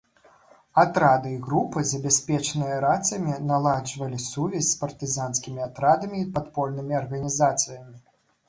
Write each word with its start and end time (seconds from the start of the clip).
Атрады 0.83 1.33
і 1.33 1.41
групы, 1.47 1.83
забяспечаныя 1.89 2.79
рацыямі, 2.87 3.35
наладжвалі 3.51 4.19
сувязь 4.25 4.67
з 4.71 4.81
партызанскімі 4.83 5.61
атрадамі 5.69 6.17
і 6.23 6.31
падпольнымі 6.39 6.99
арганізацыямі. 7.03 7.95